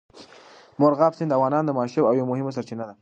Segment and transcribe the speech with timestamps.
[0.79, 2.93] مورغاب سیند د افغانانو د معیشت یوه مهمه سرچینه ده.